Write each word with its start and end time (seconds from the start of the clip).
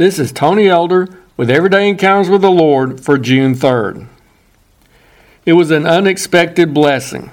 This 0.00 0.18
is 0.18 0.32
Tony 0.32 0.66
Elder 0.66 1.08
with 1.36 1.50
Everyday 1.50 1.86
Encounters 1.86 2.30
with 2.30 2.40
the 2.40 2.50
Lord 2.50 3.04
for 3.04 3.18
June 3.18 3.54
3rd. 3.54 4.06
It 5.44 5.52
was 5.52 5.70
an 5.70 5.86
unexpected 5.86 6.72
blessing. 6.72 7.30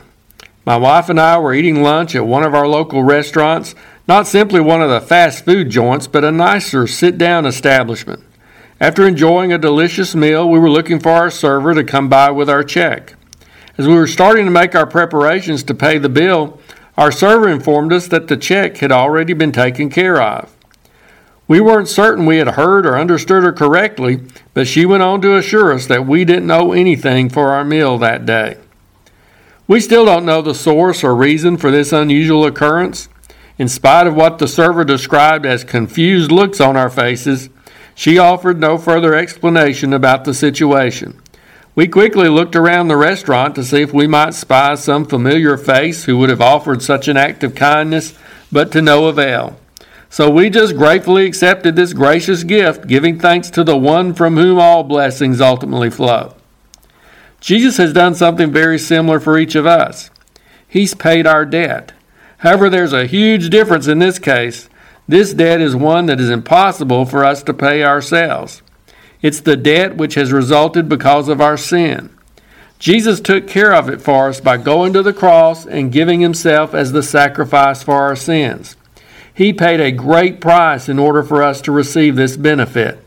My 0.65 0.75
wife 0.75 1.07
and 1.07 1.17
I 1.17 1.37
were 1.37 1.53
eating 1.53 1.81
lunch 1.81 2.13
at 2.13 2.27
one 2.27 2.43
of 2.43 2.53
our 2.53 2.67
local 2.67 3.03
restaurants, 3.03 3.73
not 4.05 4.27
simply 4.27 4.59
one 4.59 4.81
of 4.81 4.89
the 4.89 4.99
fast 4.99 5.45
food 5.45 5.69
joints, 5.69 6.07
but 6.07 6.25
a 6.25 6.31
nicer 6.33 6.87
sit 6.87 7.17
down 7.17 7.45
establishment. 7.45 8.21
After 8.81 9.07
enjoying 9.07 9.53
a 9.53 9.57
delicious 9.57 10.13
meal, 10.13 10.49
we 10.49 10.59
were 10.59 10.69
looking 10.69 10.99
for 10.99 11.13
our 11.13 11.29
server 11.29 11.73
to 11.73 11.85
come 11.85 12.09
by 12.09 12.31
with 12.31 12.49
our 12.49 12.65
check. 12.65 13.15
As 13.77 13.87
we 13.87 13.95
were 13.95 14.07
starting 14.07 14.43
to 14.43 14.51
make 14.51 14.75
our 14.75 14.85
preparations 14.85 15.63
to 15.63 15.73
pay 15.73 15.99
the 15.99 16.09
bill, 16.09 16.59
our 16.97 17.13
server 17.13 17.47
informed 17.47 17.93
us 17.93 18.09
that 18.09 18.27
the 18.27 18.35
check 18.35 18.79
had 18.79 18.91
already 18.91 19.31
been 19.31 19.53
taken 19.53 19.89
care 19.89 20.21
of. 20.21 20.53
We 21.47 21.61
weren't 21.61 21.87
certain 21.87 22.25
we 22.25 22.37
had 22.37 22.49
heard 22.49 22.85
or 22.85 22.97
understood 22.97 23.43
her 23.43 23.53
correctly, 23.53 24.21
but 24.53 24.67
she 24.67 24.85
went 24.85 25.03
on 25.03 25.21
to 25.21 25.37
assure 25.37 25.73
us 25.73 25.85
that 25.87 26.05
we 26.05 26.25
didn't 26.25 26.51
owe 26.51 26.73
anything 26.73 27.29
for 27.29 27.51
our 27.51 27.63
meal 27.63 27.97
that 27.99 28.25
day. 28.25 28.57
We 29.65 29.79
still 29.79 30.05
don't 30.05 30.25
know 30.25 30.41
the 30.41 30.53
source 30.53 31.03
or 31.03 31.15
reason 31.15 31.57
for 31.57 31.71
this 31.71 31.93
unusual 31.93 32.45
occurrence. 32.45 33.07
In 33.57 33.67
spite 33.67 34.07
of 34.07 34.15
what 34.15 34.39
the 34.39 34.47
server 34.47 34.83
described 34.83 35.45
as 35.45 35.63
confused 35.63 36.31
looks 36.31 36.61
on 36.61 36.77
our 36.77 36.89
faces, 36.89 37.49
she 37.95 38.17
offered 38.17 38.59
no 38.59 38.77
further 38.77 39.15
explanation 39.15 39.93
about 39.93 40.25
the 40.25 40.33
situation. 40.33 41.19
We 41.75 41.87
quickly 41.87 42.27
looked 42.27 42.55
around 42.55 42.87
the 42.87 42.97
restaurant 42.97 43.55
to 43.55 43.63
see 43.63 43.81
if 43.81 43.93
we 43.93 44.07
might 44.07 44.33
spy 44.33 44.75
some 44.75 45.05
familiar 45.05 45.57
face 45.57 46.05
who 46.05 46.17
would 46.17 46.29
have 46.29 46.41
offered 46.41 46.81
such 46.81 47.07
an 47.07 47.17
act 47.17 47.43
of 47.43 47.55
kindness, 47.55 48.17
but 48.51 48.71
to 48.73 48.81
no 48.81 49.05
avail. 49.05 49.59
So 50.09 50.29
we 50.29 50.49
just 50.49 50.77
gratefully 50.77 51.25
accepted 51.25 51.75
this 51.75 51.93
gracious 51.93 52.43
gift, 52.43 52.87
giving 52.87 53.19
thanks 53.19 53.49
to 53.51 53.63
the 53.63 53.77
one 53.77 54.13
from 54.13 54.37
whom 54.37 54.59
all 54.59 54.83
blessings 54.83 55.41
ultimately 55.41 55.89
flow. 55.89 56.35
Jesus 57.41 57.77
has 57.77 57.93
done 57.93 58.15
something 58.15 58.51
very 58.51 58.79
similar 58.79 59.19
for 59.19 59.37
each 59.37 59.55
of 59.55 59.65
us. 59.65 60.09
He's 60.67 60.95
paid 60.95 61.27
our 61.27 61.45
debt. 61.45 61.93
However, 62.39 62.69
there's 62.69 62.93
a 62.93 63.05
huge 63.05 63.49
difference 63.49 63.87
in 63.87 63.99
this 63.99 64.19
case. 64.19 64.69
This 65.07 65.33
debt 65.33 65.61
is 65.61 65.75
one 65.75 66.05
that 66.07 66.19
is 66.19 66.29
impossible 66.29 67.05
for 67.05 67.23
us 67.23 67.43
to 67.43 67.53
pay 67.53 67.83
ourselves. 67.83 68.61
It's 69.21 69.41
the 69.41 69.55
debt 69.55 69.97
which 69.97 70.15
has 70.15 70.31
resulted 70.31 70.87
because 70.89 71.29
of 71.29 71.41
our 71.41 71.57
sin. 71.57 72.09
Jesus 72.79 73.19
took 73.19 73.47
care 73.47 73.73
of 73.73 73.89
it 73.89 74.01
for 74.01 74.29
us 74.29 74.39
by 74.39 74.57
going 74.57 74.93
to 74.93 75.01
the 75.01 75.13
cross 75.13 75.65
and 75.65 75.91
giving 75.91 76.21
himself 76.21 76.73
as 76.73 76.91
the 76.91 77.01
sacrifice 77.01 77.81
for 77.81 77.95
our 77.95 78.15
sins. 78.15 78.75
He 79.37 79.53
paid 79.53 79.79
a 79.79 79.91
great 79.91 80.41
price 80.41 80.89
in 80.89 80.97
order 80.97 81.21
for 81.21 81.43
us 81.43 81.61
to 81.61 81.71
receive 81.71 82.15
this 82.15 82.35
benefit. 82.35 82.97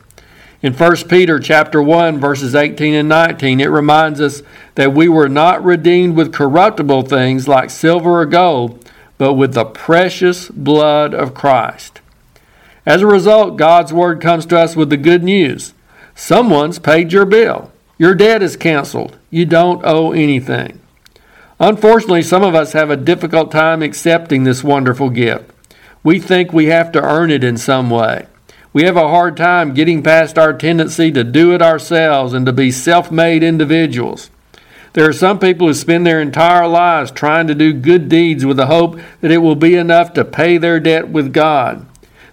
In 0.61 0.71
1 0.71 0.95
Peter 1.09 1.39
chapter 1.39 1.83
1 1.83 2.21
verses 2.21 2.55
18 2.55 2.93
and 2.93 3.09
19 3.09 3.59
it 3.59 3.65
reminds 3.65 4.21
us 4.21 4.41
that 4.75 4.93
we 4.93 5.09
were 5.09 5.27
not 5.27 5.61
redeemed 5.61 6.15
with 6.15 6.31
corruptible 6.31 7.01
things 7.01 7.49
like 7.49 7.69
silver 7.69 8.21
or 8.21 8.25
gold 8.25 8.89
but 9.17 9.33
with 9.33 9.55
the 9.55 9.65
precious 9.65 10.47
blood 10.47 11.13
of 11.13 11.33
Christ. 11.33 11.99
As 12.85 13.01
a 13.01 13.07
result 13.07 13.57
God's 13.57 13.91
word 13.91 14.21
comes 14.21 14.45
to 14.45 14.57
us 14.57 14.73
with 14.73 14.89
the 14.89 14.95
good 14.95 15.23
news. 15.23 15.73
Someone's 16.15 16.79
paid 16.79 17.11
your 17.11 17.25
bill. 17.25 17.73
Your 17.97 18.15
debt 18.15 18.41
is 18.41 18.55
canceled. 18.55 19.17
You 19.31 19.45
don't 19.45 19.83
owe 19.83 20.13
anything. 20.13 20.79
Unfortunately, 21.59 22.21
some 22.21 22.41
of 22.41 22.55
us 22.55 22.71
have 22.71 22.89
a 22.89 22.95
difficult 22.95 23.51
time 23.51 23.81
accepting 23.81 24.45
this 24.45 24.63
wonderful 24.63 25.09
gift. 25.09 25.50
We 26.03 26.19
think 26.19 26.51
we 26.51 26.65
have 26.67 26.91
to 26.93 27.01
earn 27.01 27.31
it 27.31 27.43
in 27.43 27.57
some 27.57 27.89
way. 27.89 28.27
We 28.73 28.83
have 28.83 28.95
a 28.95 29.09
hard 29.09 29.35
time 29.37 29.73
getting 29.73 30.01
past 30.01 30.37
our 30.37 30.53
tendency 30.53 31.11
to 31.11 31.23
do 31.23 31.53
it 31.53 31.61
ourselves 31.61 32.33
and 32.33 32.45
to 32.45 32.53
be 32.53 32.71
self 32.71 33.11
made 33.11 33.43
individuals. 33.43 34.29
There 34.93 35.07
are 35.07 35.13
some 35.13 35.39
people 35.39 35.67
who 35.67 35.73
spend 35.73 36.05
their 36.05 36.21
entire 36.21 36.67
lives 36.67 37.11
trying 37.11 37.47
to 37.47 37.55
do 37.55 37.71
good 37.71 38.09
deeds 38.09 38.45
with 38.45 38.57
the 38.57 38.65
hope 38.65 38.99
that 39.21 39.31
it 39.31 39.37
will 39.37 39.55
be 39.55 39.75
enough 39.75 40.13
to 40.13 40.25
pay 40.25 40.57
their 40.57 40.79
debt 40.79 41.09
with 41.09 41.33
God. 41.33 41.85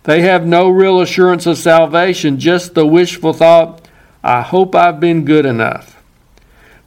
They 0.05 0.23
have 0.23 0.47
no 0.47 0.69
real 0.69 1.01
assurance 1.01 1.47
of 1.47 1.59
salvation, 1.59 2.39
just 2.39 2.75
the 2.75 2.87
wishful 2.87 3.33
thought, 3.33 3.87
I 4.25 4.43
hope 4.43 4.75
I've 4.75 4.99
been 4.99 5.25
good 5.25 5.47
enough. 5.47 6.03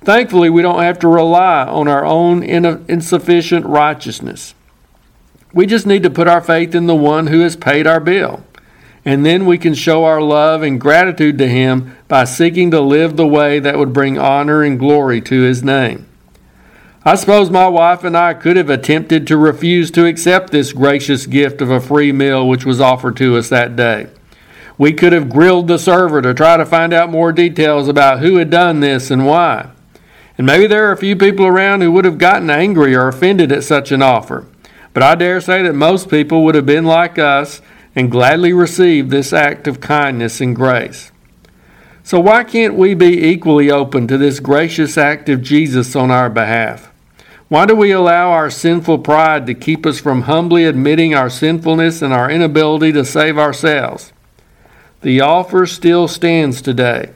Thankfully, 0.03 0.49
we 0.49 0.61
don't 0.61 0.81
have 0.81 0.99
to 0.99 1.07
rely 1.07 1.63
on 1.65 1.87
our 1.87 2.03
own 2.03 2.43
insufficient 2.43 3.65
righteousness. 3.65 4.55
We 5.53 5.65
just 5.65 5.85
need 5.85 6.03
to 6.03 6.09
put 6.09 6.27
our 6.27 6.41
faith 6.41 6.73
in 6.73 6.87
the 6.87 6.95
one 6.95 7.27
who 7.27 7.41
has 7.41 7.55
paid 7.55 7.85
our 7.85 7.99
bill. 7.99 8.43
And 9.03 9.25
then 9.25 9.45
we 9.45 9.57
can 9.57 9.73
show 9.73 10.05
our 10.05 10.21
love 10.21 10.61
and 10.61 10.79
gratitude 10.79 11.37
to 11.39 11.47
him 11.47 11.95
by 12.07 12.23
seeking 12.23 12.71
to 12.71 12.79
live 12.79 13.17
the 13.17 13.27
way 13.27 13.59
that 13.59 13.77
would 13.77 13.93
bring 13.93 14.17
honor 14.17 14.61
and 14.61 14.77
glory 14.77 15.21
to 15.21 15.41
his 15.41 15.63
name. 15.63 16.07
I 17.03 17.15
suppose 17.15 17.49
my 17.49 17.67
wife 17.67 18.03
and 18.03 18.15
I 18.15 18.35
could 18.35 18.57
have 18.57 18.69
attempted 18.69 19.25
to 19.27 19.37
refuse 19.37 19.89
to 19.91 20.05
accept 20.05 20.51
this 20.51 20.71
gracious 20.71 21.25
gift 21.25 21.59
of 21.59 21.71
a 21.71 21.81
free 21.81 22.11
meal 22.11 22.47
which 22.47 22.63
was 22.63 22.79
offered 22.79 23.17
to 23.17 23.37
us 23.37 23.49
that 23.49 23.75
day. 23.75 24.07
We 24.77 24.93
could 24.93 25.11
have 25.11 25.29
grilled 25.29 25.67
the 25.67 25.79
server 25.79 26.21
to 26.21 26.33
try 26.35 26.57
to 26.57 26.65
find 26.65 26.93
out 26.93 27.09
more 27.09 27.31
details 27.31 27.87
about 27.87 28.19
who 28.19 28.35
had 28.35 28.51
done 28.51 28.81
this 28.81 29.09
and 29.09 29.25
why. 29.25 29.71
And 30.37 30.45
maybe 30.45 30.67
there 30.67 30.87
are 30.87 30.91
a 30.91 30.97
few 30.97 31.15
people 31.15 31.47
around 31.47 31.81
who 31.81 31.91
would 31.91 32.05
have 32.05 32.19
gotten 32.19 32.51
angry 32.51 32.95
or 32.95 33.07
offended 33.07 33.51
at 33.51 33.63
such 33.63 33.91
an 33.91 34.03
offer. 34.03 34.45
But 34.93 35.03
I 35.03 35.15
dare 35.15 35.41
say 35.41 35.63
that 35.63 35.73
most 35.73 36.09
people 36.09 36.43
would 36.43 36.55
have 36.55 36.65
been 36.65 36.85
like 36.85 37.17
us 37.17 37.61
and 37.95 38.11
gladly 38.11 38.53
received 38.53 39.09
this 39.09 39.33
act 39.33 39.67
of 39.67 39.81
kindness 39.81 40.41
and 40.41 40.55
grace. 40.55 41.11
So, 42.03 42.19
why 42.19 42.43
can't 42.43 42.75
we 42.75 42.93
be 42.93 43.25
equally 43.25 43.69
open 43.69 44.07
to 44.07 44.17
this 44.17 44.39
gracious 44.39 44.97
act 44.97 45.29
of 45.29 45.41
Jesus 45.41 45.95
on 45.95 46.09
our 46.09 46.29
behalf? 46.29 46.91
Why 47.47 47.65
do 47.65 47.75
we 47.75 47.91
allow 47.91 48.31
our 48.31 48.49
sinful 48.49 48.99
pride 48.99 49.45
to 49.45 49.53
keep 49.53 49.85
us 49.85 49.99
from 49.99 50.21
humbly 50.21 50.65
admitting 50.65 51.13
our 51.13 51.29
sinfulness 51.29 52.01
and 52.01 52.13
our 52.13 52.31
inability 52.31 52.93
to 52.93 53.05
save 53.05 53.37
ourselves? 53.37 54.13
The 55.01 55.21
offer 55.21 55.65
still 55.65 56.07
stands 56.07 56.61
today. 56.61 57.11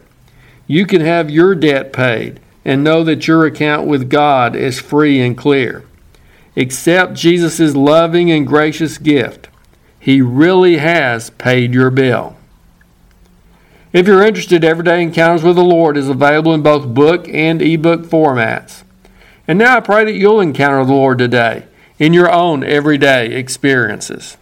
You 0.68 0.85
can 0.85 1.02
have 1.02 1.30
your 1.30 1.56
debt 1.56 1.94
paid 1.94 2.40
and 2.66 2.84
know 2.84 3.03
that 3.03 3.28
your 3.28 3.46
account 3.46 3.88
with 3.88 4.09
God 4.09 4.56
is 4.56 4.80
free 4.80 5.22
and 5.22 5.38
clear. 5.38 5.85
Accept 6.58 7.14
Jesus' 7.14 7.76
loving 7.76 8.32
and 8.32 8.48
gracious 8.48 8.98
gift. 8.98 9.50
He 10.00 10.22
really 10.22 10.78
has 10.78 11.32
paid 11.32 11.74
your 11.74 11.90
bill. 11.90 12.38
If 13.92 14.08
you're 14.08 14.22
interested, 14.22 14.64
Everyday 14.64 15.02
Encounters 15.02 15.44
with 15.44 15.56
the 15.56 15.64
Lord 15.64 15.98
is 15.98 16.10
available 16.10 16.54
in 16.54 16.62
both 16.62 16.94
book 16.94 17.28
and 17.30 17.62
ebook 17.62 18.02
formats. 18.04 18.84
And 19.48 19.58
now 19.58 19.78
I 19.78 19.80
pray 19.80 20.06
that 20.06 20.16
you'll 20.16 20.42
encounter 20.42 20.84
the 20.86 20.94
Lord 20.94 21.18
today 21.18 21.66
in 21.98 22.14
your 22.14 22.32
own 22.32 22.64
everyday 22.64 23.34
experiences. 23.34 24.38